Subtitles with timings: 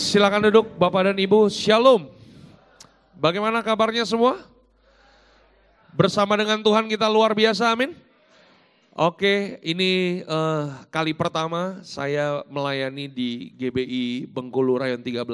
[0.00, 1.52] Silakan duduk Bapak dan Ibu.
[1.52, 2.08] Shalom.
[3.20, 4.40] Bagaimana kabarnya semua?
[5.92, 7.92] Bersama dengan Tuhan kita luar biasa, amin.
[8.96, 15.28] Oke, ini uh, kali pertama saya melayani di GBI Bengkulu Rayon 13.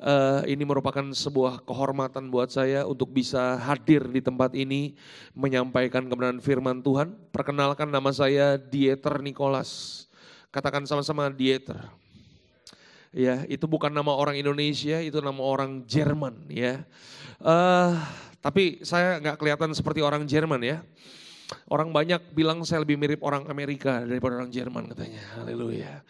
[0.00, 4.96] Uh, ini merupakan sebuah kehormatan buat saya untuk bisa hadir di tempat ini
[5.36, 7.12] menyampaikan kebenaran firman Tuhan.
[7.28, 10.08] Perkenalkan nama saya Dieter Nicholas.
[10.48, 12.00] Katakan sama-sama Dieter.
[13.12, 16.80] Ya, itu bukan nama orang Indonesia, itu nama orang Jerman ya.
[17.36, 17.92] Uh,
[18.40, 20.80] tapi saya nggak kelihatan seperti orang Jerman ya.
[21.68, 25.20] Orang banyak bilang saya lebih mirip orang Amerika daripada orang Jerman katanya.
[25.36, 26.00] Haleluya.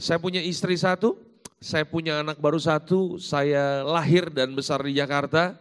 [0.00, 1.20] Saya punya istri satu,
[1.60, 5.60] saya punya anak baru satu, saya lahir dan besar di Jakarta.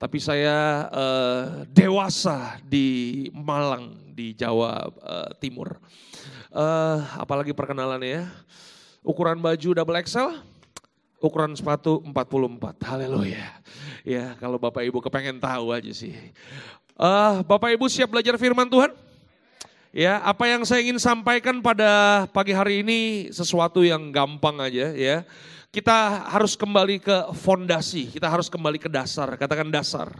[0.00, 5.76] Tapi saya uh, dewasa di Malang di Jawa uh, Timur.
[6.48, 8.24] Uh, apalagi perkenalannya ya.
[9.00, 10.44] Ukuran baju double XL,
[11.24, 12.84] ukuran sepatu 44.
[12.84, 13.48] Haleluya.
[14.04, 16.12] Ya, kalau Bapak Ibu kepengen tahu aja sih.
[17.00, 18.92] Uh, Bapak Ibu siap belajar firman Tuhan?
[19.90, 25.24] Ya, apa yang saya ingin sampaikan pada pagi hari ini sesuatu yang gampang aja ya.
[25.72, 30.12] Kita harus kembali ke fondasi, kita harus kembali ke dasar, katakan dasar.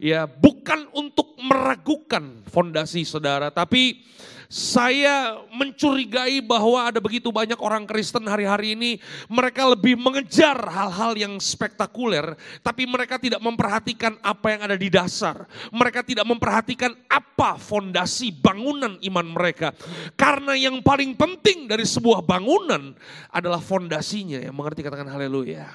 [0.00, 4.06] Ya, bukan untuk meragukan fondasi saudara, tapi
[4.48, 8.96] saya mencurigai bahwa ada begitu banyak orang Kristen hari-hari ini,
[9.28, 12.32] mereka lebih mengejar hal-hal yang spektakuler,
[12.64, 15.44] tapi mereka tidak memperhatikan apa yang ada di dasar.
[15.68, 19.76] Mereka tidak memperhatikan apa fondasi bangunan iman mereka.
[20.16, 22.96] Karena yang paling penting dari sebuah bangunan
[23.28, 24.40] adalah fondasinya.
[24.40, 25.68] Yang mengerti katakan haleluya.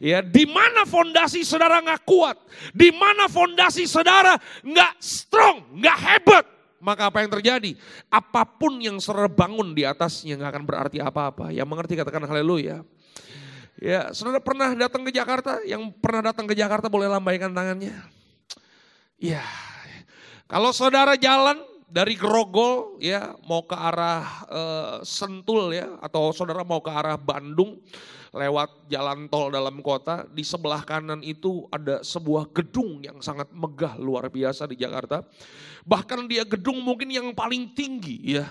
[0.00, 2.40] Ya, di mana fondasi saudara nggak kuat,
[2.72, 4.32] di mana fondasi saudara
[4.64, 6.44] nggak strong, nggak hebat,
[6.78, 7.74] maka apa yang terjadi?
[8.08, 11.50] Apa pun yang saudara bangun di atasnya nggak akan berarti apa-apa.
[11.50, 12.86] Yang mengerti katakan haleluya.
[13.78, 15.62] Ya, saudara pernah datang ke Jakarta?
[15.62, 17.94] Yang pernah datang ke Jakarta boleh lambaikan tangannya.
[19.18, 19.42] Ya,
[20.48, 26.84] kalau saudara jalan dari Grogol ya mau ke arah uh, Sentul ya atau saudara mau
[26.84, 27.80] ke arah Bandung
[28.28, 33.96] lewat jalan tol dalam kota di sebelah kanan itu ada sebuah gedung yang sangat megah
[33.96, 35.24] luar biasa di Jakarta
[35.88, 38.44] bahkan dia gedung mungkin yang paling tinggi ya.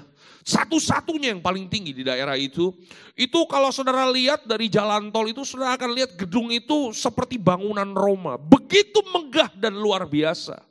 [0.47, 2.71] Satu-satunya yang paling tinggi di daerah itu.
[3.13, 7.91] Itu kalau saudara lihat dari jalan tol itu saudara akan lihat gedung itu seperti bangunan
[7.91, 8.39] Roma.
[8.39, 10.66] Begitu megah dan luar biasa.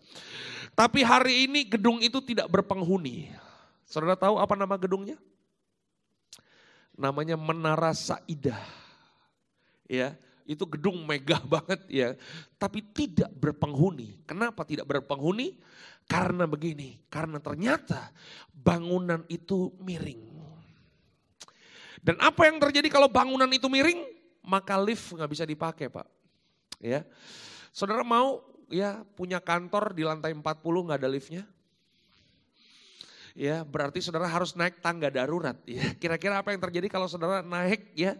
[0.76, 3.32] Tapi hari ini gedung itu tidak berpenghuni.
[3.88, 5.16] Saudara tahu apa nama gedungnya?
[6.92, 8.60] Namanya Menara Saidah.
[9.88, 10.12] Ya,
[10.44, 12.08] itu gedung megah banget ya,
[12.60, 14.20] tapi tidak berpenghuni.
[14.28, 15.56] Kenapa tidak berpenghuni?
[16.06, 18.12] Karena begini, karena ternyata
[18.52, 20.22] bangunan itu miring.
[22.04, 24.06] Dan apa yang terjadi kalau bangunan itu miring?
[24.46, 26.06] Maka lift nggak bisa dipakai pak.
[26.78, 27.02] Ya,
[27.74, 30.42] Saudara mau ya punya kantor di lantai 40
[30.86, 31.44] nggak ada liftnya?
[33.36, 35.92] ya berarti saudara harus naik tangga darurat ya.
[36.00, 38.16] Kira-kira apa yang terjadi kalau saudara naik ya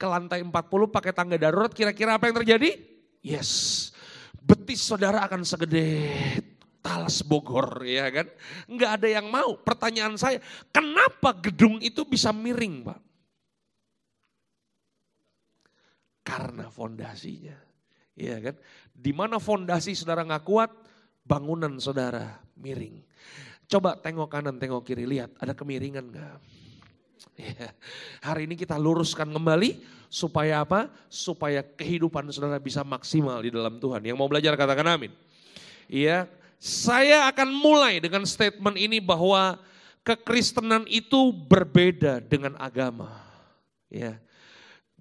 [0.00, 0.56] ke lantai 40
[0.88, 2.80] pakai tangga darurat kira-kira apa yang terjadi?
[3.20, 3.92] Yes.
[4.40, 6.00] Betis saudara akan segede
[6.80, 8.26] Talas Bogor ya kan.
[8.68, 9.56] Enggak ada yang mau.
[9.60, 13.00] Pertanyaan saya, kenapa gedung itu bisa miring Pak?
[16.24, 17.63] Karena fondasinya.
[18.14, 18.54] Ya kan.
[18.94, 20.70] Di mana fondasi saudara nggak kuat,
[21.26, 23.02] bangunan saudara miring.
[23.66, 26.38] Coba tengok kanan, tengok kiri, lihat ada kemiringan nggak?
[27.34, 27.74] Ya.
[28.22, 30.86] Hari ini kita luruskan kembali supaya apa?
[31.10, 34.06] Supaya kehidupan saudara bisa maksimal di dalam Tuhan.
[34.06, 35.10] Yang mau belajar katakan amin.
[35.90, 36.30] Iya,
[36.62, 39.58] saya akan mulai dengan statement ini bahwa
[40.06, 43.10] kekristenan itu berbeda dengan agama.
[43.90, 44.20] Ya.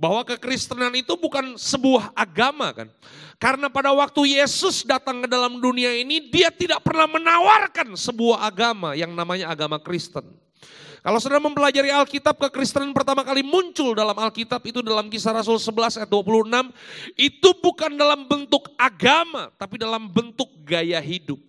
[0.04, 2.92] Bahwa kekristenan itu bukan sebuah agama kan.
[3.40, 9.00] Karena pada waktu Yesus datang ke dalam dunia ini, dia tidak pernah menawarkan sebuah agama
[9.00, 10.28] yang namanya agama Kristen.
[11.04, 16.00] Kalau saudara mempelajari Alkitab, kekristenan pertama kali muncul dalam Alkitab itu dalam kisah Rasul 11
[16.00, 16.72] ayat 26.
[17.20, 21.40] Itu bukan dalam bentuk agama, tapi dalam bentuk gaya hidup.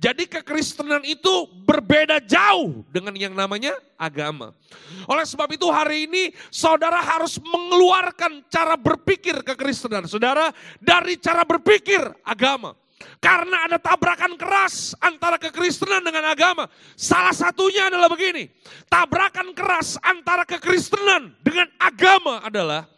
[0.00, 4.56] Jadi kekristenan itu berbeda jauh dengan yang namanya agama.
[5.04, 10.08] Oleh sebab itu hari ini saudara harus mengeluarkan cara berpikir kekristenan.
[10.08, 12.72] Saudara dari cara berpikir agama.
[13.20, 16.68] Karena ada tabrakan keras antara kekristenan dengan agama.
[16.96, 18.48] Salah satunya adalah begini.
[18.88, 22.88] Tabrakan keras antara kekristenan dengan agama adalah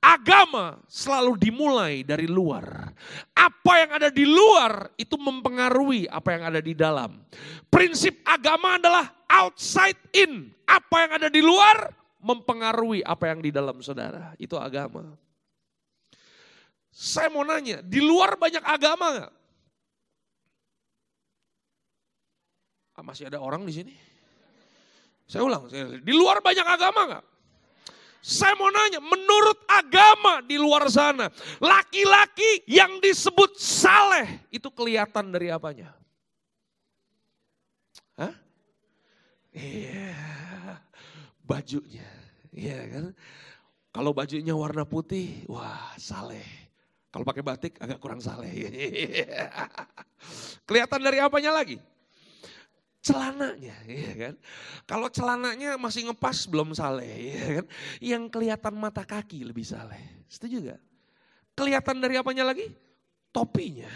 [0.00, 2.90] agama selalu dimulai dari luar.
[3.36, 7.20] Apa yang ada di luar itu mempengaruhi apa yang ada di dalam.
[7.68, 10.50] Prinsip agama adalah outside in.
[10.64, 14.32] Apa yang ada di luar mempengaruhi apa yang di dalam saudara.
[14.40, 15.16] Itu agama.
[16.90, 19.32] Saya mau nanya, di luar banyak agama nggak?
[22.98, 23.94] Ah, masih ada orang di sini?
[25.30, 25.70] Saya ulang,
[26.02, 27.24] di luar banyak agama nggak?
[28.20, 35.48] Saya mau nanya, menurut agama di luar sana, laki-laki yang disebut saleh itu kelihatan dari
[35.48, 35.96] apanya?
[38.20, 38.36] Hah?
[39.56, 40.20] Iya,
[41.40, 42.08] bajunya.
[42.52, 43.04] Iya kan?
[43.90, 46.44] Kalau bajunya warna putih, wah saleh.
[47.10, 48.52] Kalau pakai batik agak kurang saleh.
[50.68, 51.82] Kelihatan dari apanya lagi?
[53.00, 54.34] Celananya, ya kan?
[54.84, 57.66] Kalau celananya masih ngepas belum saleh, ya kan?
[57.98, 60.00] Yang kelihatan mata kaki lebih saleh.
[60.28, 60.80] Setuju gak?
[61.56, 62.70] Kelihatan dari apanya lagi?
[63.30, 63.90] Topinya.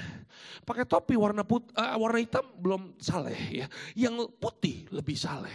[0.64, 3.66] Pakai topi warna put, uh, warna hitam belum saleh ya.
[3.94, 5.54] Yang putih lebih saleh.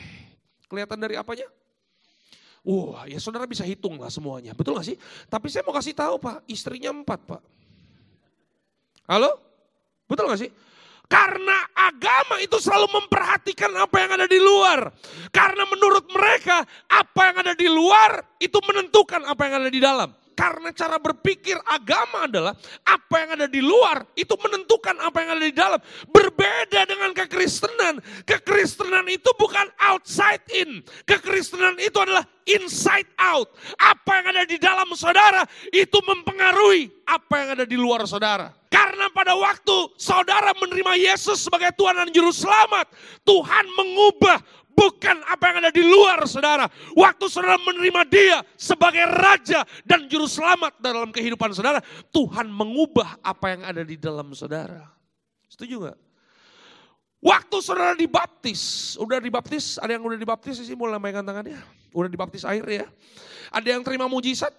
[0.69, 1.49] Kelihatan dari apanya?
[2.59, 4.53] Wah, ya saudara bisa hitung lah semuanya.
[4.53, 4.97] Betul gak sih?
[5.25, 7.41] Tapi saya mau kasih tahu Pak, istrinya empat Pak.
[9.09, 9.41] Halo?
[10.05, 10.51] Betul gak sih?
[11.09, 14.93] Karena agama itu selalu memperhatikan apa yang ada di luar.
[15.33, 20.18] Karena menurut mereka apa yang ada di luar itu menentukan apa yang ada di dalam.
[20.39, 22.55] Karena cara berpikir agama adalah
[22.87, 25.79] apa yang ada di luar itu menentukan apa yang ada di dalam.
[26.07, 27.99] Berbeda dengan kekristenan.
[28.23, 30.79] Kekristenan itu bukan outside in.
[31.03, 33.51] Kekristenan itu adalah inside out.
[33.83, 35.43] Apa yang ada di dalam saudara
[35.75, 38.55] itu mempengaruhi apa yang ada di luar saudara.
[38.71, 42.87] Karena pada waktu saudara menerima Yesus sebagai Tuhan dan Juru Selamat,
[43.27, 44.39] Tuhan mengubah
[44.79, 46.71] bukan apa yang ada di luar saudara.
[46.95, 51.83] Waktu saudara menerima dia sebagai Raja dan Juru Selamat dalam kehidupan saudara,
[52.15, 54.87] Tuhan mengubah apa yang ada di dalam saudara.
[55.51, 55.99] Setuju gak?
[57.19, 61.59] Waktu saudara dibaptis, udah dibaptis, ada yang udah dibaptis sih mulai lambaikan tangannya.
[61.91, 62.87] Udah dibaptis air ya.
[63.51, 64.55] Ada yang terima mujizat,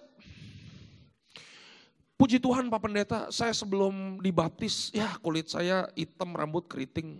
[2.21, 7.17] Puji Tuhan Pak Pendeta, saya sebelum dibaptis, ya kulit saya hitam, rambut keriting.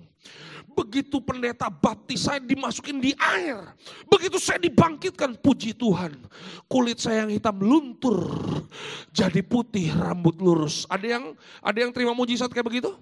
[0.78, 3.66] Begitu pendeta baptis, saya dimasukin di air.
[4.06, 6.22] Begitu saya dibangkitkan, puji Tuhan.
[6.70, 8.30] Kulit saya yang hitam luntur,
[9.10, 10.86] jadi putih, rambut lurus.
[10.86, 11.34] Ada yang
[11.66, 12.94] ada yang terima mujizat kayak begitu?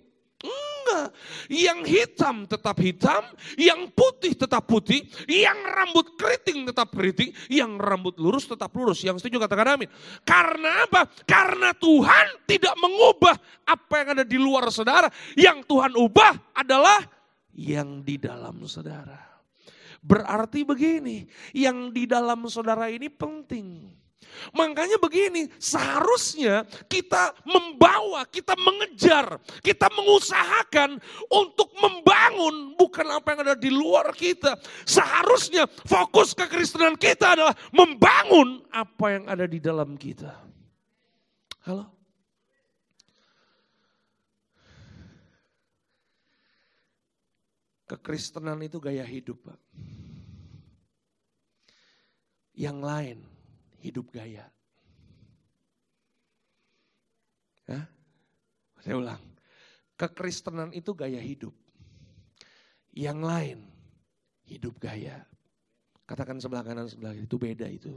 [0.90, 1.10] Enggak.
[1.50, 3.24] Yang hitam tetap hitam,
[3.58, 9.06] yang putih tetap putih, yang rambut keriting tetap keriting, yang rambut lurus tetap lurus.
[9.06, 9.90] Yang setuju katakan amin.
[10.26, 11.06] Karena apa?
[11.30, 13.38] Karena Tuhan tidak mengubah
[13.70, 15.08] apa yang ada di luar saudara.
[15.38, 17.06] Yang Tuhan ubah adalah
[17.54, 19.30] yang di dalam saudara.
[20.00, 24.00] Berarti begini, yang di dalam saudara ini penting.
[24.56, 30.98] Makanya begini, seharusnya kita membawa, kita mengejar, kita mengusahakan
[31.30, 34.58] untuk membangun bukan apa yang ada di luar kita.
[34.88, 40.34] Seharusnya fokus kekristenan kita adalah membangun apa yang ada di dalam kita.
[41.68, 41.86] Halo?
[47.90, 49.60] Kekristenan itu gaya hidup, Pak.
[52.54, 53.20] Yang lain
[53.80, 54.46] hidup gaya.
[57.70, 57.86] Hah?
[58.82, 59.22] Saya ulang.
[60.00, 61.52] Kekristenan itu gaya hidup.
[62.96, 63.60] Yang lain
[64.48, 65.24] hidup gaya.
[66.10, 67.94] Katakan sebelah kanan sebelah itu beda itu.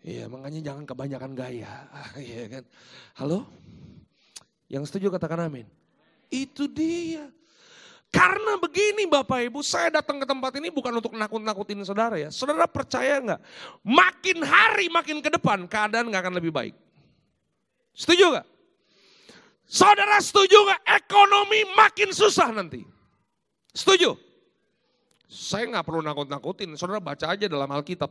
[0.00, 1.72] Iya, makanya jangan kebanyakan gaya.
[2.16, 2.64] Iya kan?
[3.20, 3.44] Halo?
[4.70, 5.66] Yang setuju katakan amin.
[6.30, 7.26] Itu dia.
[8.10, 12.28] Karena begini Bapak Ibu, saya datang ke tempat ini bukan untuk nakut-nakutin saudara ya.
[12.34, 13.40] Saudara percaya nggak?
[13.86, 16.74] Makin hari makin ke depan keadaan nggak akan lebih baik.
[17.94, 18.46] Setuju nggak?
[19.62, 20.82] Saudara setuju nggak?
[21.06, 22.82] Ekonomi makin susah nanti.
[23.70, 24.18] Setuju?
[25.30, 28.10] Saya nggak perlu nakut-nakutin, saudara baca aja dalam Alkitab.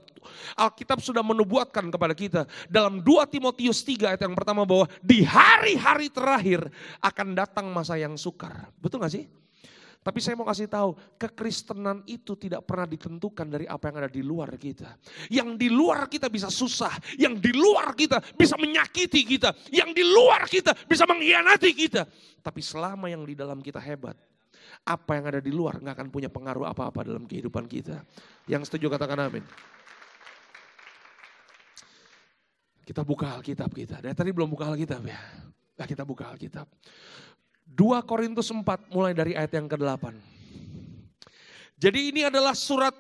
[0.56, 6.08] Alkitab sudah menubuatkan kepada kita dalam 2 Timotius 3 ayat yang pertama bahwa di hari-hari
[6.08, 6.72] terakhir
[7.04, 8.72] akan datang masa yang sukar.
[8.80, 9.28] Betul nggak sih?
[10.00, 14.24] Tapi saya mau kasih tahu, kekristenan itu tidak pernah ditentukan dari apa yang ada di
[14.24, 14.96] luar kita.
[15.28, 20.08] Yang di luar kita bisa susah, yang di luar kita bisa menyakiti kita, yang di
[20.08, 22.08] luar kita bisa mengkhianati kita.
[22.40, 24.16] Tapi selama yang di dalam kita hebat,
[24.88, 28.00] apa yang ada di luar nggak akan punya pengaruh apa-apa dalam kehidupan kita.
[28.48, 29.44] Yang setuju katakan amin.
[32.88, 34.02] Kita buka Alkitab kita.
[34.02, 35.20] Dari tadi belum buka Alkitab ya.
[35.78, 36.66] Nah, kita buka Alkitab.
[37.76, 40.14] 2 Korintus 4 mulai dari ayat yang ke-8.
[41.80, 42.92] Jadi ini adalah surat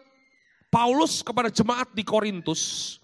[0.72, 2.96] Paulus kepada jemaat di Korintus.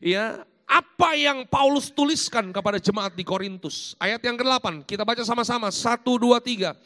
[0.00, 3.96] Ya, apa yang Paulus tuliskan kepada jemaat di Korintus.
[3.96, 5.68] Ayat yang ke-8, kita baca sama-sama.
[5.72, 6.76] 1, 2, 3.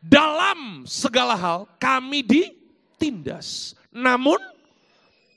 [0.00, 3.76] Dalam segala hal kami ditindas.
[3.92, 4.38] Namun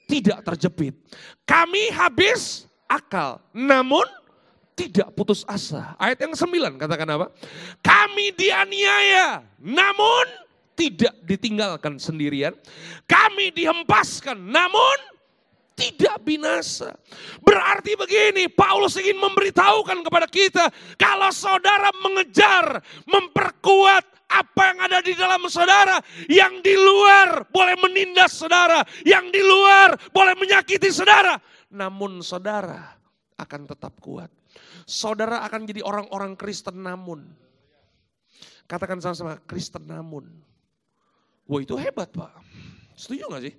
[0.08, 0.94] tidak terjepit.
[1.44, 4.06] Kami habis akal, namun
[4.74, 5.94] tidak putus asa.
[6.02, 7.28] Ayat yang sembilan katakan apa?
[7.82, 10.26] Kami dianiaya, namun
[10.74, 12.54] tidak ditinggalkan sendirian.
[13.06, 14.98] Kami dihempaskan, namun
[15.74, 16.94] tidak binasa.
[17.42, 25.14] Berarti begini, Paulus ingin memberitahukan kepada kita, kalau saudara mengejar, memperkuat apa yang ada di
[25.14, 31.38] dalam saudara, yang di luar boleh menindas saudara, yang di luar boleh menyakiti saudara.
[31.70, 32.98] Namun saudara
[33.38, 34.30] akan tetap kuat.
[34.84, 37.24] Saudara akan jadi orang-orang Kristen namun.
[38.68, 40.28] Katakan sama-sama, Kristen namun.
[41.48, 42.32] Wah itu hebat Pak.
[42.96, 43.56] Setuju gak sih?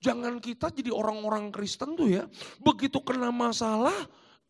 [0.00, 2.24] Jangan kita jadi orang-orang Kristen tuh ya,
[2.56, 3.92] begitu kena masalah,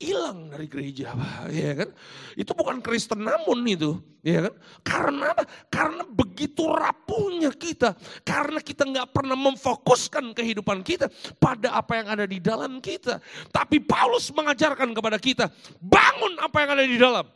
[0.01, 1.13] hilang dari gereja.
[1.53, 1.93] Ya kan?
[2.35, 4.55] Itu bukan Kristen namun itu, ya kan?
[4.81, 5.45] Karena apa?
[5.69, 7.93] Karena begitu rapuhnya kita,
[8.25, 13.21] karena kita nggak pernah memfokuskan kehidupan kita pada apa yang ada di dalam kita.
[13.53, 15.53] Tapi Paulus mengajarkan kepada kita,
[15.83, 17.27] bangun apa yang ada di dalam.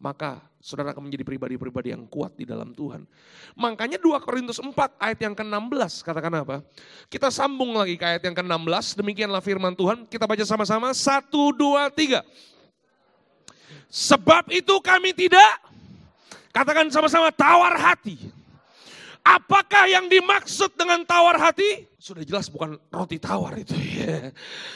[0.00, 3.04] Maka saudara akan menjadi pribadi-pribadi yang kuat di dalam Tuhan.
[3.52, 6.64] Makanya 2 Korintus 4 ayat yang ke-16 katakan apa?
[7.12, 10.08] Kita sambung lagi ke ayat yang ke-16, demikianlah firman Tuhan.
[10.08, 12.24] Kita baca sama-sama, 1, 2, 3.
[13.92, 15.60] Sebab itu kami tidak,
[16.48, 18.16] katakan sama-sama tawar hati
[19.24, 21.88] Apakah yang dimaksud dengan tawar hati?
[21.96, 24.28] Sudah jelas bukan roti tawar itu ya.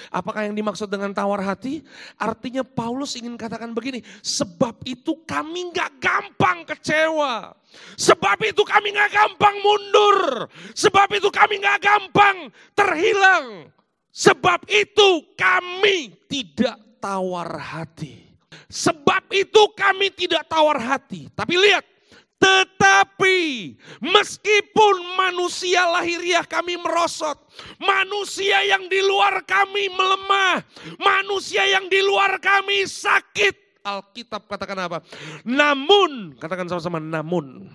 [0.09, 1.85] Apakah yang dimaksud dengan tawar hati?
[2.17, 7.53] Artinya Paulus ingin katakan begini, sebab itu kami nggak gampang kecewa.
[8.01, 10.49] Sebab itu kami nggak gampang mundur.
[10.73, 13.69] Sebab itu kami nggak gampang terhilang.
[14.09, 18.25] Sebab itu kami tidak tawar hati.
[18.73, 21.29] Sebab itu kami tidak tawar hati.
[21.37, 21.85] Tapi lihat,
[22.39, 27.35] tetapi meskipun manusia lahiriah kami merosot,
[27.83, 30.63] manusia yang di luar kami melemah,
[31.03, 33.83] manusia yang di luar kami sakit.
[33.83, 34.99] Alkitab katakan apa?
[35.43, 37.67] Namun, katakan sama-sama namun.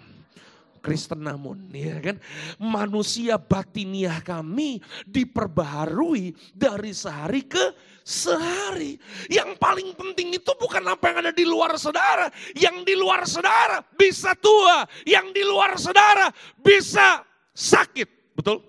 [0.84, 2.20] Kristen namun, ya kan?
[2.60, 7.72] Manusia batiniah kami diperbaharui dari sehari ke
[8.04, 9.00] sehari.
[9.32, 12.28] Yang paling penting itu bukan apa yang ada di luar saudara.
[12.54, 14.84] Yang di luar saudara bisa tua.
[15.08, 16.30] Yang di luar saudara
[16.60, 17.24] bisa
[17.56, 18.36] sakit.
[18.36, 18.62] Betul?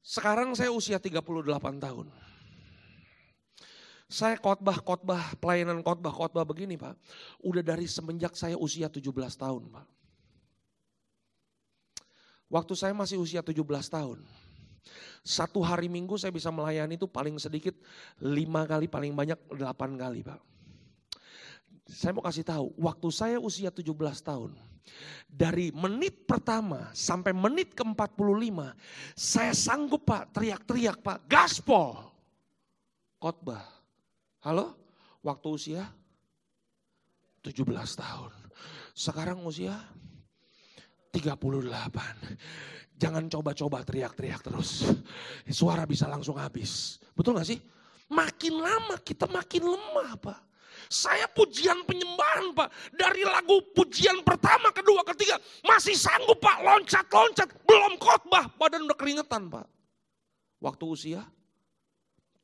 [0.00, 1.22] Sekarang saya usia 38
[1.78, 2.10] tahun.
[4.10, 6.98] Saya khotbah-khotbah, pelayanan khotbah-khotbah begini Pak.
[7.46, 9.06] Udah dari semenjak saya usia 17
[9.38, 9.86] tahun Pak.
[12.50, 14.18] Waktu saya masih usia 17 tahun.
[15.20, 17.76] Satu hari minggu saya bisa melayani itu paling sedikit
[18.20, 20.40] lima kali, paling banyak delapan kali Pak.
[21.90, 23.90] Saya mau kasih tahu, waktu saya usia 17
[24.22, 24.54] tahun,
[25.26, 28.58] dari menit pertama sampai menit ke-45,
[29.14, 32.10] saya sanggup Pak teriak-teriak Pak, gaspol.
[33.20, 33.62] Khotbah.
[34.40, 34.72] Halo?
[35.20, 35.84] Waktu usia
[37.44, 37.68] 17
[38.00, 38.32] tahun.
[38.96, 39.76] Sekarang usia
[41.12, 41.50] 38.
[43.00, 44.84] Jangan coba-coba teriak-teriak terus.
[45.48, 47.00] Suara bisa langsung habis.
[47.16, 47.56] Betul gak sih?
[48.12, 50.40] Makin lama kita makin lemah Pak.
[50.90, 52.68] Saya pujian penyembahan Pak.
[52.92, 55.40] Dari lagu pujian pertama, kedua, ketiga.
[55.64, 57.48] Masih sanggup Pak loncat-loncat.
[57.64, 58.52] Belum khotbah.
[58.60, 59.64] Badan udah keringetan Pak.
[60.60, 61.22] Waktu usia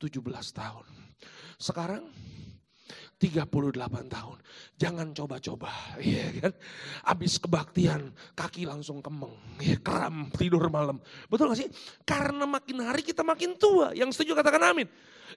[0.01, 0.25] 17
[0.57, 0.87] tahun.
[1.61, 2.09] Sekarang
[3.17, 4.39] 38 tahun.
[4.77, 5.73] Jangan coba-coba,
[6.05, 6.53] ya kan?
[7.09, 11.01] Habis kebaktian, kaki langsung kemeng, ya, kram, tidur malam.
[11.33, 11.69] Betul gak sih?
[12.05, 13.97] Karena makin hari kita makin tua.
[13.97, 14.89] Yang setuju katakan amin.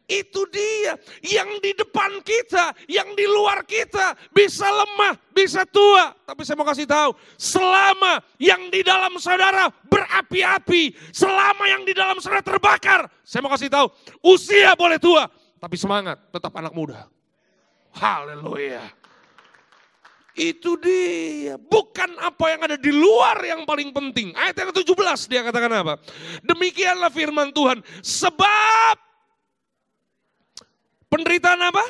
[0.05, 6.13] Itu dia yang di depan kita, yang di luar kita bisa lemah, bisa tua.
[6.27, 12.21] Tapi saya mau kasih tahu, selama yang di dalam saudara berapi-api, selama yang di dalam
[12.21, 13.87] saudara terbakar, saya mau kasih tahu,
[14.21, 15.25] usia boleh tua,
[15.57, 17.09] tapi semangat tetap anak muda.
[17.95, 18.83] Haleluya.
[20.39, 21.59] Itu dia.
[21.59, 24.31] Bukan apa yang ada di luar yang paling penting.
[24.39, 25.99] Ayat yang ke-17 dia katakan apa?
[26.47, 27.83] Demikianlah firman Tuhan.
[27.99, 28.95] Sebab
[31.11, 31.85] penderitaan apa?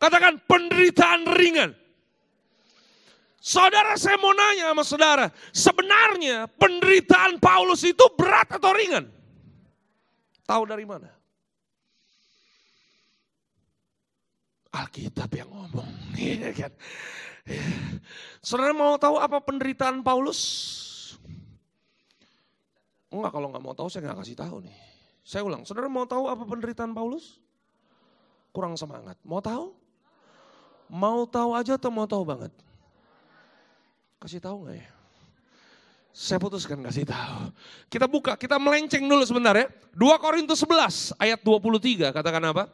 [0.00, 1.76] Katakan penderitaan ringan.
[3.44, 5.26] Saudara saya mau nanya sama saudara.
[5.52, 9.04] Sebenarnya penderitaan Paulus itu berat atau ringan?
[10.48, 11.12] Tahu dari mana?
[14.74, 15.90] Alkitab yang ngomong.
[16.18, 16.72] Ya kan?
[17.46, 17.62] Ya.
[18.42, 20.40] Saudara mau tahu apa penderitaan Paulus?
[23.14, 24.76] Enggak, kalau nggak mau tahu saya nggak kasih tahu nih.
[25.22, 27.38] Saya ulang, saudara mau tahu apa penderitaan Paulus?
[28.50, 29.14] Kurang semangat.
[29.22, 29.70] Mau tahu?
[30.90, 32.52] Mau tahu aja atau mau tahu banget?
[34.18, 34.93] Kasih tahu nggak ya?
[36.14, 37.50] Saya putuskan kasih tahu.
[37.90, 39.66] Kita buka, kita melenceng dulu sebentar ya.
[39.98, 42.70] 2 Korintus 11 ayat 23 katakan apa?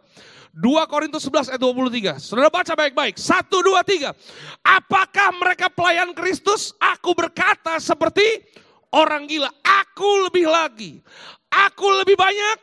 [0.52, 2.20] 2 Korintus 11 ayat 23.
[2.20, 3.16] Saudara baca baik-baik.
[3.16, 4.12] 1, 2, 3.
[4.60, 6.76] Apakah mereka pelayan Kristus?
[6.76, 8.44] Aku berkata seperti
[8.92, 9.48] orang gila.
[9.64, 11.00] Aku lebih lagi.
[11.48, 12.60] Aku lebih banyak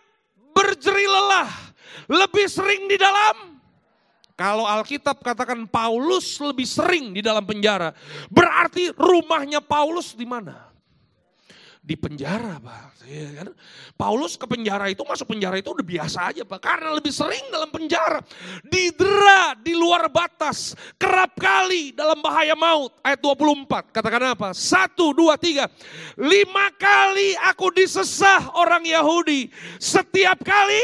[0.53, 1.49] berjeri lelah.
[2.05, 3.57] Lebih sering di dalam
[4.37, 7.89] kalau Alkitab katakan Paulus lebih sering di dalam penjara,
[8.29, 10.66] berarti rumahnya Paulus di mana?
[11.87, 13.07] Di penjara Pak.
[13.07, 13.49] Ya kan?
[13.95, 16.59] Paulus ke penjara itu masuk penjara itu udah biasa aja Pak.
[16.59, 18.19] Karena lebih sering dalam penjara.
[18.67, 20.75] Didera di luar batas.
[20.99, 22.91] Kerap kali dalam bahaya maut.
[22.99, 24.51] Ayat 24 katakan apa?
[24.51, 25.71] Satu, dua, tiga.
[26.19, 29.47] Lima kali aku disesah orang Yahudi.
[29.79, 30.83] Setiap kali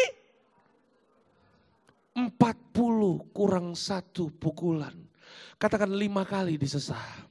[2.16, 4.96] empat puluh kurang satu pukulan.
[5.60, 7.28] Katakan lima kali disesah.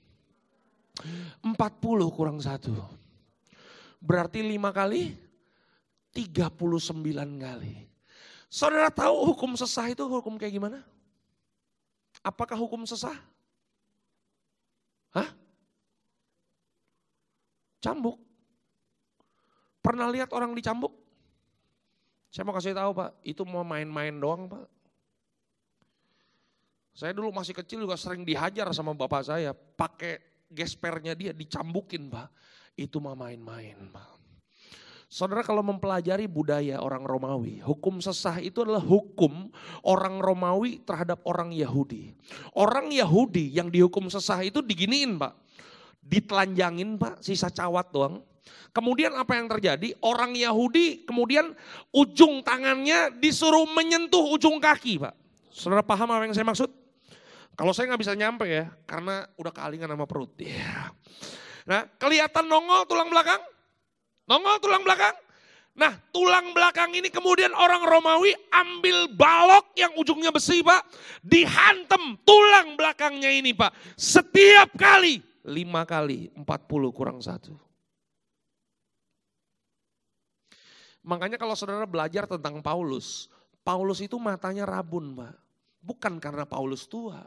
[1.41, 3.02] Empat puluh kurang satu.
[4.03, 5.15] Berarti lima kali?
[6.11, 6.51] 39
[7.39, 7.75] kali.
[8.51, 10.83] Saudara tahu hukum sesah itu hukum kayak gimana?
[12.21, 13.15] Apakah hukum sesah?
[15.15, 15.31] Hah?
[17.81, 18.19] Cambuk.
[19.81, 20.93] Pernah lihat orang dicambuk?
[22.29, 24.67] Saya mau kasih tahu Pak, itu mau main-main doang Pak.
[26.93, 30.21] Saya dulu masih kecil juga sering dihajar sama bapak saya, pakai
[30.53, 32.29] gespernya dia dicambukin Pak
[32.77, 33.77] itu mah main-main.
[35.13, 39.53] Saudara kalau mempelajari budaya orang Romawi, hukum sesah itu adalah hukum
[39.85, 42.17] orang Romawi terhadap orang Yahudi.
[42.57, 45.37] Orang Yahudi yang dihukum sesah itu diginiin pak,
[46.01, 48.25] ditelanjangin pak, sisa cawat doang.
[48.73, 49.93] Kemudian apa yang terjadi?
[50.01, 51.53] Orang Yahudi kemudian
[51.93, 55.13] ujung tangannya disuruh menyentuh ujung kaki pak.
[55.53, 56.73] Saudara paham apa yang saya maksud?
[57.53, 60.33] Kalau saya nggak bisa nyampe ya, karena udah kealingan sama perut.
[60.41, 60.89] Ya.
[61.67, 63.39] Nah, kelihatan nongol tulang belakang?
[64.27, 65.15] Nongol tulang belakang?
[65.73, 70.85] Nah, tulang belakang ini kemudian orang Romawi ambil balok yang ujungnya besi, Pak.
[71.25, 73.73] Dihantem tulang belakangnya ini, Pak.
[73.97, 77.57] Setiap kali, lima kali, empat puluh kurang satu.
[81.03, 83.27] Makanya kalau saudara belajar tentang Paulus,
[83.65, 85.35] Paulus itu matanya rabun, Pak.
[85.83, 87.27] Bukan karena Paulus tua.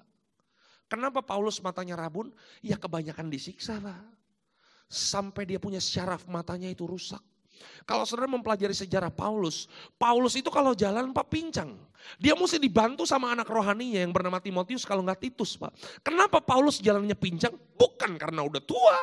[0.86, 2.30] Kenapa Paulus matanya rabun?
[2.62, 4.16] Ya kebanyakan disiksa, Pak
[4.90, 7.22] sampai dia punya syaraf matanya itu rusak.
[7.86, 11.78] Kalau saudara mempelajari sejarah Paulus, Paulus itu kalau jalan Pak pincang.
[12.22, 15.74] Dia mesti dibantu sama anak rohaninya yang bernama Timotius kalau nggak Titus Pak.
[16.02, 17.54] Kenapa Paulus jalannya pincang?
[17.78, 18.98] Bukan karena udah tua.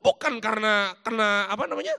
[0.00, 1.92] Bukan karena kena apa namanya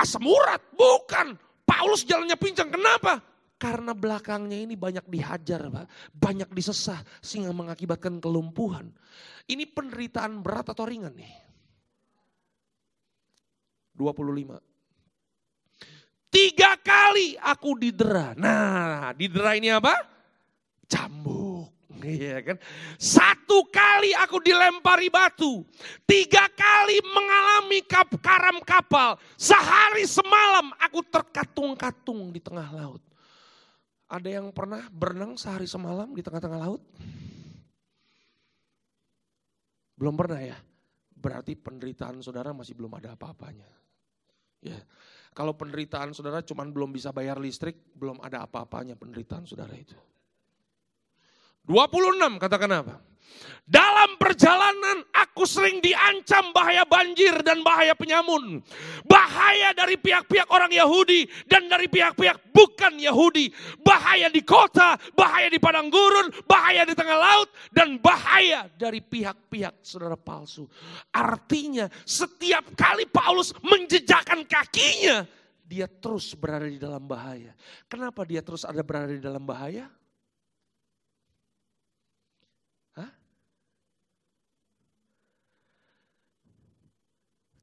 [0.00, 0.60] asam urat.
[0.72, 1.36] Bukan.
[1.68, 2.72] Paulus jalannya pincang.
[2.72, 3.20] Kenapa?
[3.60, 6.16] Karena belakangnya ini banyak dihajar, Pak.
[6.16, 8.88] banyak disesah sehingga mengakibatkan kelumpuhan.
[9.44, 11.49] Ini penderitaan berat atau ringan nih?
[14.00, 14.56] 25.
[16.32, 18.32] Tiga kali aku didera.
[18.38, 19.92] Nah, didera ini apa?
[20.88, 21.68] Cambuk.
[22.00, 22.56] Iya kan?
[22.96, 25.60] Satu kali aku dilempari batu.
[26.08, 29.20] Tiga kali mengalami kap, karam kapal.
[29.36, 33.04] Sehari semalam aku terkatung-katung di tengah laut.
[34.08, 36.82] Ada yang pernah berenang sehari semalam di tengah-tengah laut?
[39.94, 40.56] Belum pernah ya?
[41.12, 43.79] Berarti penderitaan saudara masih belum ada apa-apanya.
[44.60, 44.78] Ya.
[45.32, 49.94] Kalau penderitaan saudara cuma belum bisa bayar listrik, belum ada apa-apanya penderitaan saudara itu.
[51.68, 52.94] 26 katakan apa?
[53.70, 58.58] Dalam perjalanan aku sering diancam bahaya banjir dan bahaya penyamun.
[59.06, 63.46] Bahaya dari pihak-pihak orang Yahudi dan dari pihak-pihak bukan Yahudi.
[63.78, 69.78] Bahaya di kota, bahaya di padang gurun, bahaya di tengah laut, dan bahaya dari pihak-pihak
[69.86, 70.66] saudara palsu.
[71.14, 75.22] Artinya setiap kali Paulus menjejakkan kakinya,
[75.62, 77.54] dia terus berada di dalam bahaya.
[77.86, 79.86] Kenapa dia terus ada berada di dalam bahaya?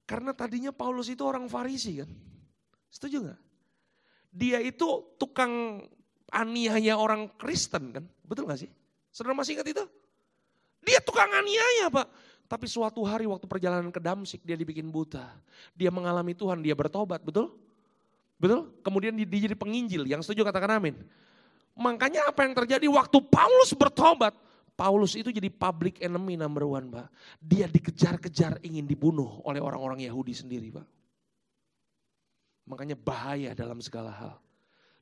[0.08, 2.10] Karena tadinya Paulus itu orang Farisi kan.
[2.88, 3.40] Setuju gak?
[4.32, 5.84] Dia itu tukang
[6.32, 8.08] aniaya orang Kristen kan.
[8.24, 8.72] Betul gak sih?
[9.12, 9.84] Saudara masih ingat itu?
[10.88, 12.08] Dia tukang aniaya pak.
[12.48, 15.28] Tapi suatu hari waktu perjalanan ke Damsik dia dibikin buta.
[15.76, 17.52] Dia mengalami Tuhan, dia bertobat, betul?
[18.40, 18.72] Betul?
[18.80, 20.96] Kemudian dia, dia jadi penginjil, yang setuju katakan amin.
[21.76, 24.32] Makanya apa yang terjadi waktu Paulus bertobat,
[24.78, 27.10] Paulus itu jadi public enemy number one, Pak.
[27.42, 30.86] Dia dikejar-kejar ingin dibunuh oleh orang-orang Yahudi sendiri, Pak.
[32.70, 34.38] Makanya bahaya dalam segala hal.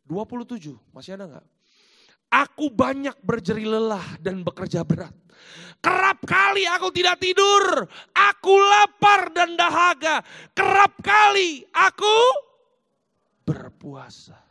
[0.08, 1.48] 27, masih ada nggak?
[2.32, 5.12] Aku banyak berjeri lelah dan bekerja berat.
[5.84, 7.84] Kerap kali aku tidak tidur,
[8.16, 10.24] aku lapar dan dahaga.
[10.56, 12.16] Kerap kali aku
[13.44, 14.45] berpuasa.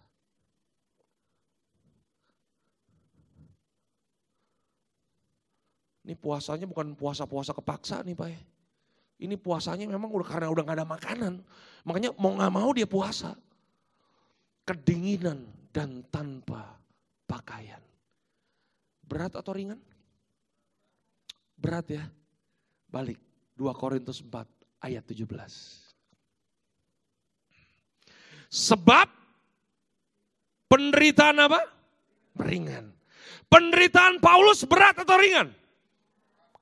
[6.04, 8.28] Ini puasanya bukan puasa-puasa kepaksa nih Pak.
[8.28, 8.40] Ya.
[9.24, 11.40] Ini puasanya memang udah karena udah gak ada makanan.
[11.88, 13.32] Makanya mau gak mau dia puasa.
[14.68, 16.76] Kedinginan dan tanpa
[17.24, 17.80] pakaian.
[19.00, 19.80] Berat atau ringan?
[21.56, 22.04] Berat ya.
[22.92, 23.16] Balik
[23.56, 24.44] 2 Korintus 4
[24.84, 25.24] ayat 17.
[28.52, 29.08] Sebab
[30.68, 31.64] penderitaan apa?
[32.44, 32.92] Ringan.
[33.48, 35.63] Penderitaan Paulus berat atau ringan?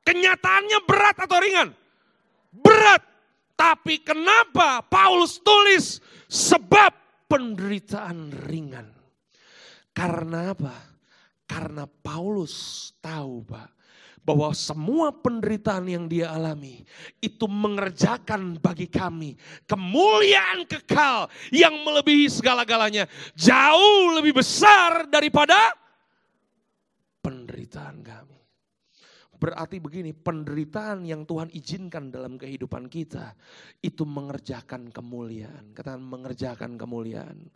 [0.02, 1.68] Kenyataannya berat atau ringan?
[2.50, 3.02] Berat.
[3.54, 6.90] Tapi kenapa Paulus tulis sebab
[7.30, 8.90] penderitaan ringan?
[9.94, 10.74] Karena apa?
[11.46, 13.70] Karena Paulus tahu Pak,
[14.22, 16.86] bahwa semua penderitaan yang dia alami
[17.18, 19.34] itu mengerjakan bagi kami
[19.66, 23.10] kemuliaan kekal yang melebihi segala-galanya.
[23.34, 25.74] Jauh lebih besar daripada
[27.20, 28.31] penderitaan kami.
[29.42, 33.34] Berarti begini, penderitaan yang Tuhan izinkan dalam kehidupan kita
[33.82, 35.74] itu mengerjakan kemuliaan.
[35.74, 37.50] Katakan mengerjakan kemuliaan.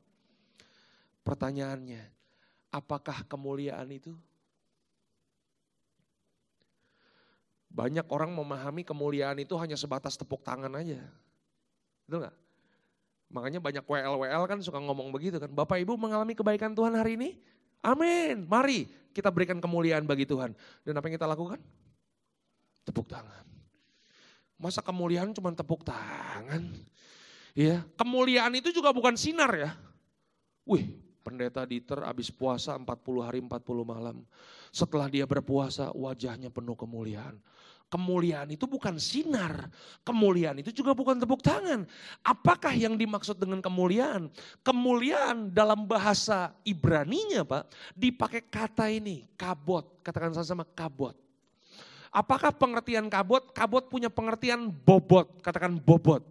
[1.23, 2.03] Pertanyaannya,
[2.75, 4.11] apakah kemuliaan itu?
[7.71, 10.99] Banyak orang memahami kemuliaan itu hanya sebatas tepuk tangan aja.
[12.03, 12.37] Betul gak?
[13.31, 15.55] Makanya banyak WL-WL kan suka ngomong begitu kan.
[15.55, 17.39] Bapak Ibu mengalami kebaikan Tuhan hari ini?
[17.83, 18.47] Amin.
[18.47, 20.53] Mari kita berikan kemuliaan bagi Tuhan.
[20.85, 21.61] Dan apa yang kita lakukan?
[22.85, 23.45] Tepuk tangan.
[24.57, 26.65] Masa kemuliaan cuma tepuk tangan?
[27.57, 29.73] Ya, kemuliaan itu juga bukan sinar ya.
[30.69, 32.87] Wih, Pendeta Dieter habis puasa 40
[33.27, 34.23] hari 40 malam.
[34.71, 37.35] Setelah dia berpuasa wajahnya penuh kemuliaan.
[37.87, 39.71] Kemuliaan itu bukan sinar.
[40.03, 41.87] Kemuliaan itu juga bukan tepuk tangan.
[42.27, 44.27] Apakah yang dimaksud dengan kemuliaan?
[44.67, 50.03] Kemuliaan dalam bahasa Ibraninya Pak dipakai kata ini kabot.
[50.03, 51.15] Katakan sama-sama kabot.
[52.11, 53.55] Apakah pengertian kabot?
[53.55, 55.39] Kabot punya pengertian bobot.
[55.39, 56.27] Katakan bobot.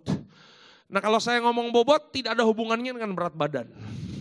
[0.91, 3.71] Nah kalau saya ngomong bobot tidak ada hubungannya dengan berat badan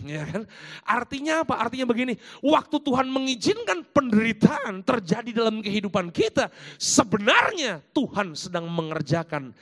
[0.05, 0.43] ya kan?
[0.85, 1.59] Artinya apa?
[1.59, 9.53] Artinya begini, waktu Tuhan mengizinkan penderitaan terjadi dalam kehidupan kita, sebenarnya Tuhan sedang mengerjakan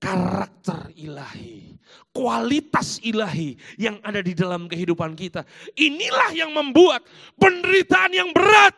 [0.00, 1.76] karakter ilahi,
[2.10, 5.44] kualitas ilahi yang ada di dalam kehidupan kita.
[5.76, 7.04] Inilah yang membuat
[7.36, 8.72] penderitaan yang berat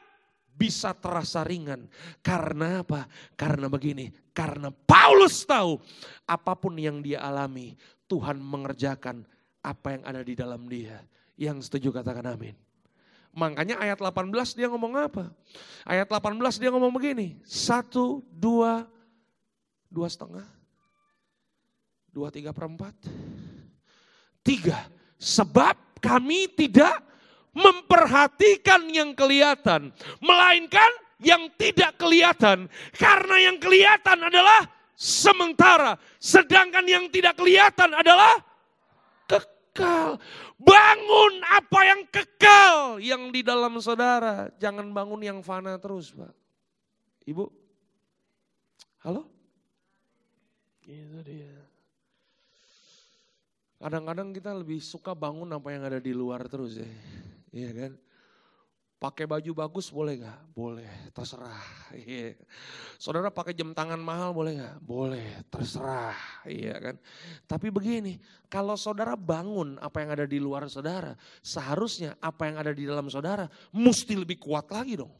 [0.52, 1.86] bisa terasa ringan.
[2.20, 3.06] Karena apa?
[3.38, 5.78] Karena begini, karena Paulus tahu
[6.26, 7.78] apa pun yang dia alami,
[8.10, 9.24] Tuhan mengerjakan
[9.62, 11.00] apa yang ada di dalam dia.
[11.38, 12.52] Yang setuju katakan amin.
[13.32, 15.32] Makanya ayat 18 dia ngomong apa?
[15.88, 17.40] Ayat 18 dia ngomong begini.
[17.48, 18.84] Satu, dua,
[19.88, 20.44] dua setengah.
[22.12, 22.92] Dua, tiga perempat.
[24.44, 24.84] Tiga,
[25.16, 27.00] sebab kami tidak
[27.56, 29.88] memperhatikan yang kelihatan.
[30.20, 30.92] Melainkan
[31.24, 32.68] yang tidak kelihatan.
[32.92, 35.96] Karena yang kelihatan adalah sementara.
[36.20, 38.51] Sedangkan yang tidak kelihatan adalah
[39.72, 40.20] kekal.
[40.60, 44.52] Bangun apa yang kekal yang di dalam saudara.
[44.60, 46.30] Jangan bangun yang fana terus Pak.
[47.24, 47.48] Ibu?
[49.02, 49.26] Halo?
[50.84, 51.56] Itu dia.
[53.82, 56.90] Kadang-kadang kita lebih suka bangun apa yang ada di luar terus ya.
[57.50, 57.92] Iya kan?
[59.02, 60.54] Pakai baju bagus boleh gak?
[60.54, 61.90] Boleh, terserah.
[61.90, 62.38] Iya.
[63.02, 64.78] Saudara pakai jam tangan mahal boleh gak?
[64.78, 66.14] Boleh, terserah.
[66.46, 66.96] Iya kan?
[67.50, 72.70] Tapi begini, kalau saudara bangun apa yang ada di luar saudara, seharusnya apa yang ada
[72.70, 75.10] di dalam saudara mesti lebih kuat lagi dong.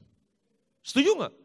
[0.86, 1.41] Setuju gak?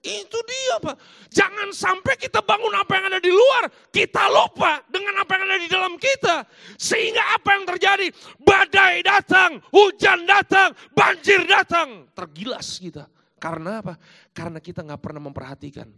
[0.00, 0.96] Itu dia Pak.
[1.28, 3.68] Jangan sampai kita bangun apa yang ada di luar.
[3.92, 6.48] Kita lupa dengan apa yang ada di dalam kita.
[6.80, 8.08] Sehingga apa yang terjadi?
[8.40, 12.08] Badai datang, hujan datang, banjir datang.
[12.16, 13.04] Tergilas kita.
[13.36, 14.00] Karena apa?
[14.32, 15.88] Karena kita nggak pernah memperhatikan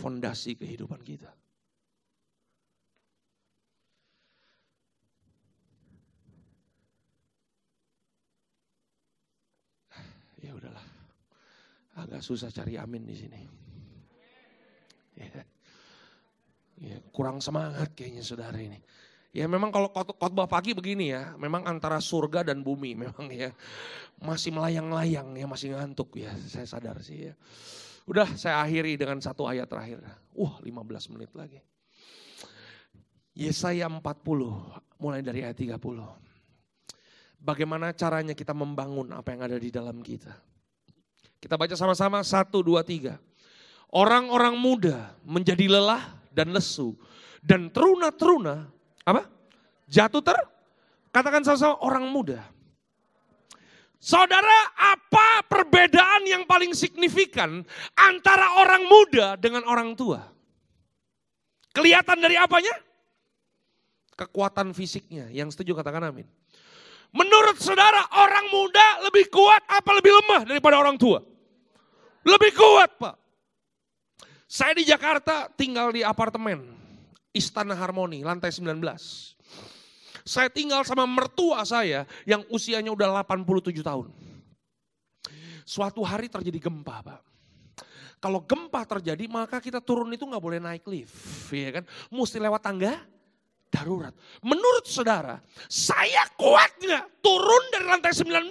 [0.00, 1.28] fondasi kehidupan kita.
[10.42, 10.92] Ya udahlah
[11.96, 13.40] agak susah cari amin di sini.
[15.12, 15.44] Ya.
[16.80, 18.80] ya, kurang semangat kayaknya saudara ini.
[19.32, 23.52] Ya memang kalau khotbah pagi begini ya, memang antara surga dan bumi memang ya.
[24.20, 27.34] Masih melayang-layang ya, masih ngantuk ya, saya sadar sih ya.
[28.04, 30.04] Udah saya akhiri dengan satu ayat terakhir.
[30.36, 31.60] Wah 15 menit lagi.
[33.32, 34.02] Yesaya 40
[35.00, 35.80] mulai dari ayat 30.
[37.42, 40.51] Bagaimana caranya kita membangun apa yang ada di dalam kita.
[41.42, 43.18] Kita baca sama-sama satu, dua, tiga.
[43.90, 46.94] Orang-orang muda menjadi lelah dan lesu.
[47.42, 48.70] Dan teruna-teruna,
[49.02, 49.26] apa?
[49.90, 50.38] Jatuh ter?
[51.10, 52.38] Katakan sama-sama orang muda.
[53.98, 57.66] Saudara, apa perbedaan yang paling signifikan
[57.98, 60.22] antara orang muda dengan orang tua?
[61.74, 62.72] Kelihatan dari apanya?
[64.14, 65.26] Kekuatan fisiknya.
[65.34, 66.26] Yang setuju katakan amin.
[67.10, 71.31] Menurut saudara, orang muda lebih kuat apa lebih lemah daripada orang tua?
[72.22, 73.16] Lebih kuat, Pak.
[74.46, 76.76] Saya di Jakarta tinggal di apartemen
[77.32, 78.78] Istana Harmoni, lantai 19.
[80.22, 84.12] Saya tinggal sama mertua saya yang usianya udah 87 tahun.
[85.64, 87.20] Suatu hari terjadi gempa, Pak.
[88.22, 91.84] Kalau gempa terjadi, maka kita turun itu nggak boleh naik lift, ya kan?
[92.06, 93.02] Mesti lewat tangga
[93.66, 94.14] darurat.
[94.46, 98.46] Menurut saudara, saya kuat nggak turun dari lantai 19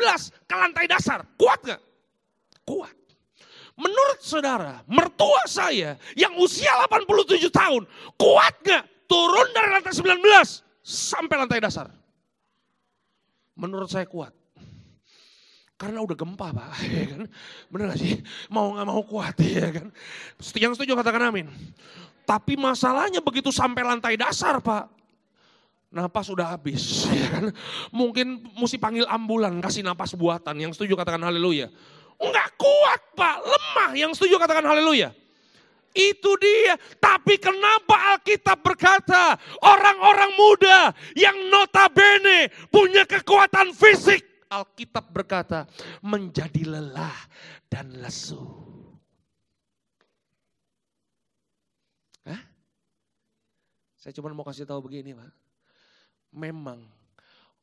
[0.50, 1.24] ke lantai dasar?
[1.40, 1.82] Kuat nggak?
[2.68, 2.96] Kuat.
[3.80, 7.84] Menurut saudara, mertua saya yang usia 87 tahun,
[8.20, 10.22] kuat gak turun dari lantai 19
[10.84, 11.88] sampai lantai dasar?
[13.56, 14.34] Menurut saya kuat.
[15.82, 17.22] Karena udah gempa pak, ya kan?
[17.74, 18.22] Bener gak sih?
[18.54, 19.88] Mau gak mau kuat ya kan?
[20.54, 21.50] Yang setuju katakan amin.
[22.22, 24.94] Tapi masalahnya begitu sampai lantai dasar pak,
[25.90, 27.46] napas udah habis ya kan.
[27.90, 30.54] Mungkin mesti panggil ambulan kasih napas buatan.
[30.62, 31.74] Yang setuju katakan haleluya.
[32.22, 33.92] Enggak kuat pak, lemah.
[33.98, 35.10] Yang setuju katakan haleluya.
[35.92, 36.80] Itu dia.
[37.02, 40.80] Tapi kenapa Alkitab berkata orang-orang muda
[41.18, 44.24] yang notabene punya kekuatan fisik.
[44.52, 45.68] Alkitab berkata
[46.04, 47.16] menjadi lelah
[47.72, 48.40] dan lesu.
[52.28, 52.42] Hah?
[53.96, 55.32] Saya cuma mau kasih tahu begini Pak.
[56.36, 56.84] Memang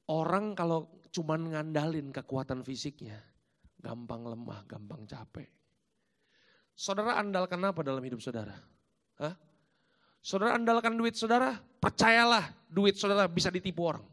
[0.09, 3.21] orang kalau cuma ngandalin kekuatan fisiknya,
[3.79, 5.49] gampang lemah, gampang capek.
[6.79, 8.55] Saudara andalkan apa dalam hidup saudara?
[9.19, 9.35] Hah?
[10.23, 14.07] Saudara andalkan duit saudara, percayalah duit saudara bisa ditipu orang.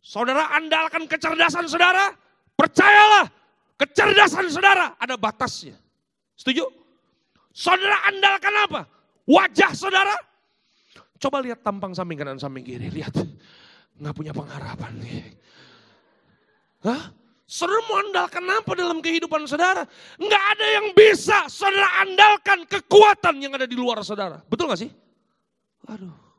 [0.00, 2.16] Saudara andalkan kecerdasan saudara,
[2.56, 3.28] percayalah
[3.76, 5.76] kecerdasan saudara ada batasnya.
[6.36, 6.64] Setuju?
[7.52, 8.80] Saudara andalkan apa?
[9.28, 10.16] Wajah saudara?
[11.20, 13.12] Coba lihat tampang samping kanan samping kiri, lihat.
[14.00, 14.96] Nggak punya pengharapan.
[16.80, 17.12] Hah?
[17.50, 19.82] Saudara mau andalkan apa dalam kehidupan saudara?
[20.22, 24.38] Enggak ada yang bisa saudara andalkan kekuatan yang ada di luar saudara.
[24.46, 24.90] Betul gak sih?
[25.90, 26.29] Aduh.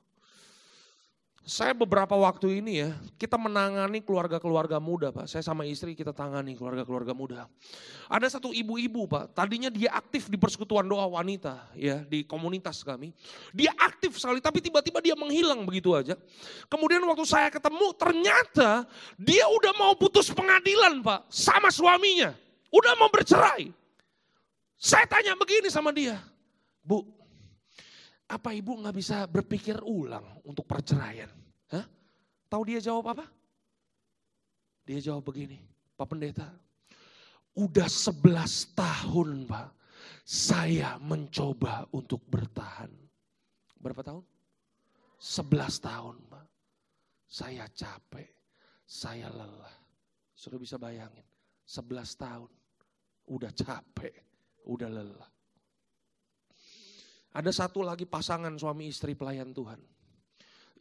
[1.42, 5.26] Saya beberapa waktu ini ya, kita menangani keluarga-keluarga muda Pak.
[5.26, 7.50] Saya sama istri kita tangani keluarga-keluarga muda.
[8.06, 13.10] Ada satu ibu-ibu Pak, tadinya dia aktif di persekutuan doa wanita ya, di komunitas kami.
[13.58, 16.14] Dia aktif sekali, tapi tiba-tiba dia menghilang begitu aja.
[16.70, 18.86] Kemudian waktu saya ketemu, ternyata
[19.18, 22.38] dia udah mau putus pengadilan Pak, sama suaminya.
[22.70, 23.74] Udah mau bercerai.
[24.78, 26.22] Saya tanya begini sama dia,
[26.86, 27.02] Bu,
[28.32, 31.28] apa ibu nggak bisa berpikir ulang untuk perceraian?
[31.68, 31.84] Hah?
[32.48, 33.28] Tahu dia jawab apa?
[34.88, 35.60] Dia jawab begini,
[36.00, 36.48] Pak Pendeta,
[37.56, 39.70] udah 11 tahun Pak,
[40.24, 42.90] saya mencoba untuk bertahan.
[43.78, 44.24] Berapa tahun?
[45.20, 46.48] 11 tahun Pak.
[47.32, 48.28] Saya capek,
[48.84, 49.76] saya lelah.
[50.36, 51.24] Sudah bisa bayangin,
[51.68, 52.52] 11 tahun.
[53.32, 54.16] Udah capek,
[54.68, 55.32] udah lelah.
[57.32, 59.80] Ada satu lagi pasangan suami istri pelayan Tuhan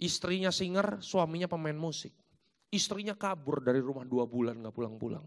[0.01, 2.17] Istrinya singer, suaminya pemain musik.
[2.73, 5.23] Istrinya kabur dari rumah dua bulan gak pulang-pulang.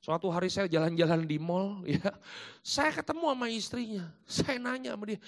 [0.00, 2.14] Suatu hari saya jalan-jalan di mall, ya,
[2.62, 4.06] saya ketemu sama istrinya.
[4.24, 5.20] Saya nanya sama dia,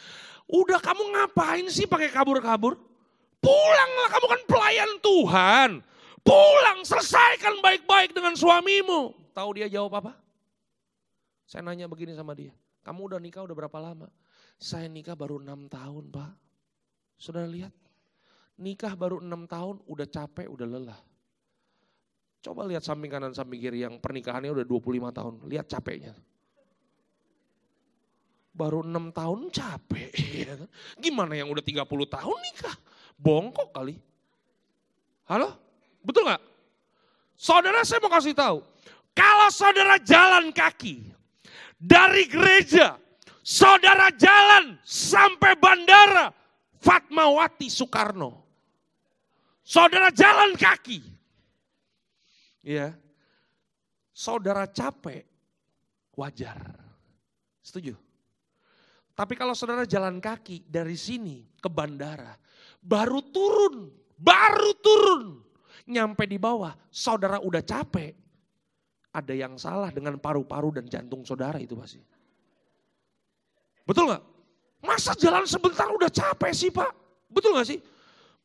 [0.46, 2.78] udah kamu ngapain sih pakai kabur-kabur?
[3.42, 5.70] Pulanglah, kamu kan pelayan Tuhan.
[6.22, 9.10] Pulang, selesaikan baik-baik dengan suamimu.
[9.34, 10.12] Tahu dia jawab apa?
[11.50, 12.54] Saya nanya begini sama dia,
[12.86, 14.06] kamu udah nikah udah berapa lama?
[14.62, 16.32] Saya nikah baru enam tahun, Pak.
[17.18, 17.74] Sudah lihat?
[18.62, 21.00] Nikah baru enam tahun, udah capek, udah lelah.
[22.46, 25.34] Coba lihat samping kanan, samping kiri yang pernikahannya udah 25 tahun.
[25.50, 26.14] Lihat capeknya.
[28.54, 30.10] Baru enam tahun capek.
[30.42, 30.70] Ya kan?
[30.98, 32.76] Gimana yang udah 30 tahun nikah?
[33.18, 33.98] Bongkok kali.
[35.26, 35.54] Halo?
[36.02, 36.42] Betul gak?
[37.34, 38.58] Saudara saya mau kasih tahu.
[39.14, 41.14] Kalau saudara jalan kaki
[41.78, 42.98] dari gereja,
[43.42, 46.30] saudara jalan sampai bandara
[46.82, 48.42] Fatmawati Soekarno.
[49.62, 50.98] Saudara jalan kaki.
[52.62, 52.94] Ya.
[54.10, 55.26] Saudara capek,
[56.14, 56.58] wajar.
[57.62, 57.94] Setuju?
[59.14, 62.34] Tapi kalau saudara jalan kaki dari sini ke bandara,
[62.82, 65.22] baru turun, baru turun.
[65.86, 68.14] Nyampe di bawah, saudara udah capek.
[69.12, 72.00] ada yang salah dengan paru-paru dan jantung saudara itu pasti.
[73.92, 74.22] Betul nggak?
[74.80, 76.88] Masa jalan sebentar udah capek sih pak?
[77.28, 77.78] Betul nggak sih?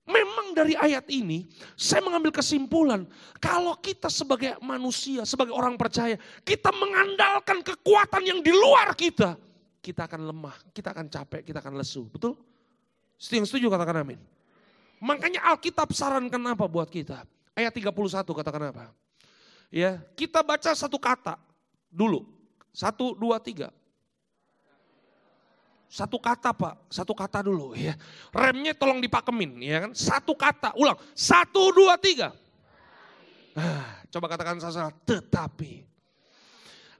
[0.07, 3.07] Memang dari ayat ini saya mengambil kesimpulan
[3.39, 9.39] kalau kita sebagai manusia, sebagai orang percaya, kita mengandalkan kekuatan yang di luar kita,
[9.79, 12.07] kita akan lemah, kita akan capek, kita akan lesu.
[12.11, 12.35] Betul?
[13.15, 14.19] Setuju, setuju katakan amin.
[14.99, 17.23] Makanya Alkitab sarankan apa buat kita?
[17.55, 17.91] Ayat 31
[18.23, 18.91] katakan apa?
[19.71, 21.39] Ya, kita baca satu kata
[21.91, 22.23] dulu.
[22.71, 23.73] Satu, dua, tiga.
[25.87, 27.95] Satu kata pak, satu kata dulu ya.
[28.35, 29.91] Remnya tolong dipakemin ya kan.
[29.95, 30.99] Satu kata, ulang.
[31.15, 32.35] Satu, dua, tiga.
[33.55, 35.87] Nah, coba katakan saya tetapi.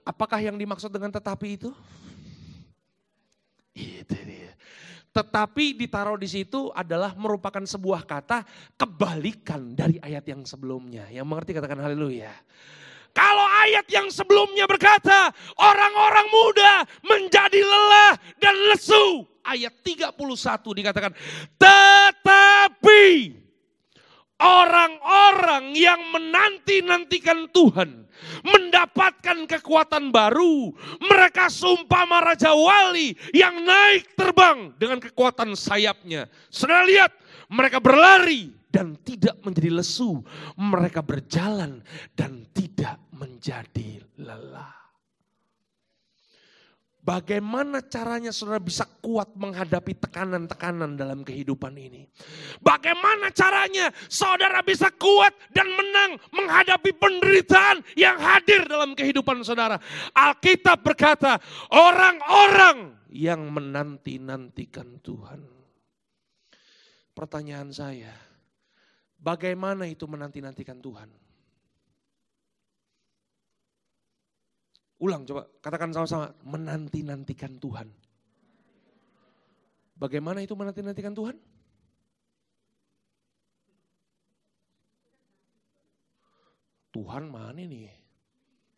[0.08, 1.70] Apakah yang dimaksud dengan tetapi itu?
[3.76, 4.56] Itu dia.
[5.12, 8.42] Tetapi ditaruh di situ adalah merupakan sebuah kata
[8.80, 11.12] kebalikan dari ayat yang sebelumnya.
[11.12, 12.32] Yang mengerti katakan haleluya.
[13.16, 19.26] Kalau ayat yang sebelumnya berkata, orang-orang muda menjadi lelah dan lesu.
[19.48, 20.12] Ayat 31
[20.76, 21.12] dikatakan,
[21.56, 23.32] tetapi
[24.38, 28.06] orang-orang yang menanti-nantikan Tuhan
[28.44, 30.74] mendapatkan kekuatan baru.
[31.00, 36.28] Mereka sumpah Raja Wali yang naik terbang dengan kekuatan sayapnya.
[36.52, 37.10] Saudara lihat,
[37.48, 40.20] mereka berlari dan tidak menjadi lesu.
[40.56, 41.80] Mereka berjalan
[42.12, 44.78] dan tidak menjadi lelah.
[47.08, 52.04] Bagaimana caranya saudara bisa kuat menghadapi tekanan-tekanan dalam kehidupan ini?
[52.60, 59.80] Bagaimana caranya saudara bisa kuat dan menang menghadapi penderitaan yang hadir dalam kehidupan saudara?
[60.12, 61.40] Alkitab berkata,
[61.72, 65.48] orang-orang yang menanti-nantikan Tuhan.
[67.16, 68.12] Pertanyaan saya,
[69.18, 71.10] bagaimana itu menanti-nantikan Tuhan?
[74.98, 77.86] Ulang coba, katakan sama-sama, menanti-nantikan Tuhan.
[79.94, 81.38] Bagaimana itu menanti-nantikan Tuhan?
[86.90, 87.90] Tuhan mana nih?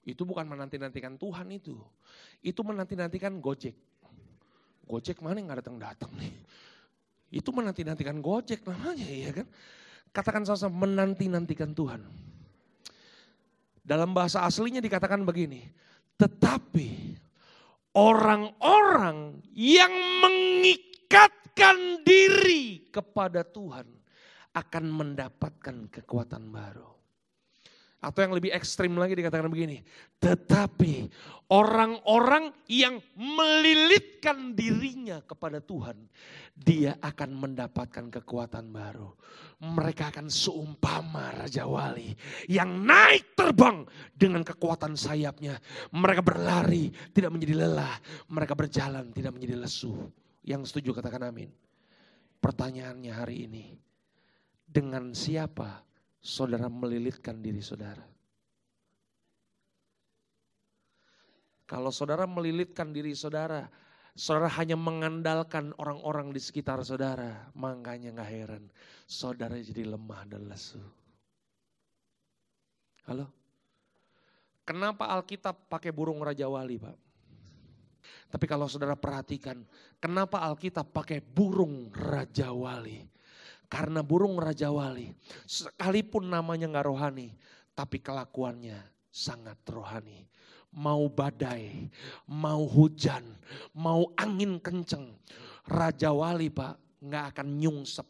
[0.05, 1.77] Itu bukan menanti-nantikan Tuhan itu.
[2.45, 3.77] Itu menanti-nantikan Gojek.
[4.85, 6.35] Gojek mana nggak datang-datang nih?
[7.33, 9.49] Itu menanti-nantikan Gojek namanya ya kan?
[10.11, 12.03] Katakan sama-sama menanti-nantikan Tuhan.
[13.81, 15.67] Dalam bahasa aslinya dikatakan begini,
[16.19, 17.17] tetapi
[17.97, 19.91] orang-orang yang
[20.23, 23.87] mengikatkan diri kepada Tuhan
[24.55, 27.00] akan mendapatkan kekuatan baru.
[28.01, 29.85] Atau yang lebih ekstrim lagi dikatakan begini.
[30.25, 31.13] Tetapi
[31.53, 36.09] orang-orang yang melilitkan dirinya kepada Tuhan.
[36.57, 39.13] Dia akan mendapatkan kekuatan baru.
[39.61, 42.17] Mereka akan seumpama Raja Wali.
[42.49, 43.85] Yang naik terbang
[44.17, 45.61] dengan kekuatan sayapnya.
[45.93, 48.01] Mereka berlari tidak menjadi lelah.
[48.33, 49.93] Mereka berjalan tidak menjadi lesu.
[50.41, 51.53] Yang setuju katakan amin.
[52.41, 53.77] Pertanyaannya hari ini.
[54.65, 55.90] Dengan siapa
[56.21, 58.05] saudara melilitkan diri saudara.
[61.65, 63.65] Kalau saudara melilitkan diri saudara,
[64.13, 68.65] saudara hanya mengandalkan orang-orang di sekitar saudara, makanya nggak heran
[69.07, 70.83] saudara jadi lemah dan lesu.
[73.07, 73.27] Halo?
[74.67, 76.99] Kenapa Alkitab pakai burung Raja Wali Pak?
[78.31, 79.59] Tapi kalau saudara perhatikan,
[79.99, 83.03] kenapa Alkitab pakai burung Raja Wali?
[83.71, 85.15] Karena burung Raja Wali,
[85.47, 87.39] sekalipun namanya nggak rohani,
[87.71, 88.83] tapi kelakuannya
[89.15, 90.27] sangat rohani.
[90.75, 91.87] Mau badai,
[92.27, 93.23] mau hujan,
[93.75, 95.15] mau angin kenceng.
[95.71, 98.07] Raja Wali pak nggak akan nyungsep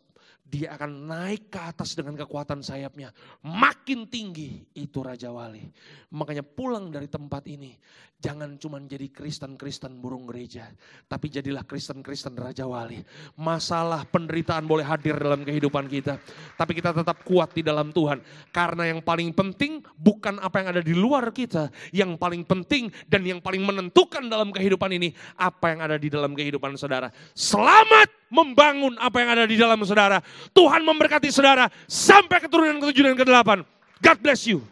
[0.50, 3.14] dia akan naik ke atas dengan kekuatan sayapnya.
[3.46, 5.62] Makin tinggi itu Raja Wali.
[6.10, 7.78] Makanya pulang dari tempat ini.
[8.20, 10.68] Jangan cuma jadi Kristen-Kristen burung gereja.
[11.08, 13.00] Tapi jadilah Kristen-Kristen Raja Wali.
[13.38, 16.20] Masalah penderitaan boleh hadir dalam kehidupan kita.
[16.58, 18.20] Tapi kita tetap kuat di dalam Tuhan.
[18.52, 21.72] Karena yang paling penting bukan apa yang ada di luar kita.
[21.94, 25.16] Yang paling penting dan yang paling menentukan dalam kehidupan ini.
[25.40, 27.08] Apa yang ada di dalam kehidupan saudara.
[27.32, 30.22] Selamat membangun apa yang ada di dalam saudara.
[30.54, 33.66] Tuhan memberkati saudara sampai keturunan ketujuh dan ke-8.
[34.00, 34.64] God bless you.